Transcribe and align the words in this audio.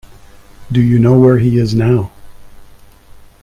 Do 0.71 0.81
you 0.81 0.97
know 0.97 1.19
where 1.19 1.37
he 1.37 1.59
is 1.59 1.75
now? 1.75 2.09